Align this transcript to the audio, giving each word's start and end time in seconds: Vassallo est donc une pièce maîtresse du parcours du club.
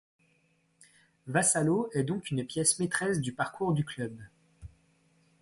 Vassallo 1.27 1.91
est 1.93 2.01
donc 2.05 2.31
une 2.31 2.43
pièce 2.43 2.79
maîtresse 2.79 3.21
du 3.21 3.33
parcours 3.33 3.71
du 3.71 3.85
club. 3.85 4.19